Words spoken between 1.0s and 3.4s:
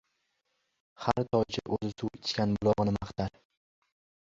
Har toycha o'zi suv ichgan bulog'ini maqtar.